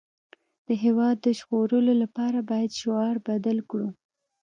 د 0.67 0.69
هېواد 0.83 1.15
د 1.21 1.27
ژغورلو 1.39 1.93
لپاره 2.03 2.39
باید 2.49 2.71
شعار 2.79 3.15
بدل 3.27 3.57
کړو 3.69 3.89